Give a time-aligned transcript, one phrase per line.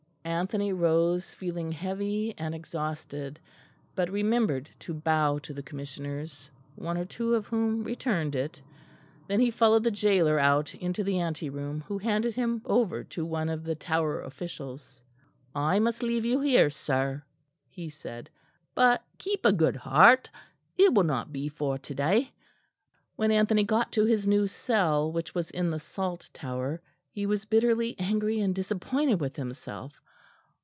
[0.23, 3.39] Anthony rose feeling heavy and exhausted;
[3.95, 8.61] but remembered to bow to the Commissioners, one or two of whom returned it.
[9.27, 13.25] Then he followed the gaoler out into the ante room, who handed him over to
[13.25, 15.01] one of the Tower officials.
[15.55, 17.23] "I must leave you here, sir,"
[17.67, 18.29] he said;
[18.75, 20.29] "but keep a good heart;
[20.77, 22.31] it will not be for to day."
[23.15, 26.79] When Anthony got to his new cell, which was in the Salt Tower,
[27.11, 29.99] he was bitterly angry and disappointed with himself.